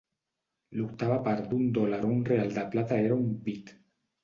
[0.79, 3.75] L'octava part d'un dòlar o un real de plata era un "bit".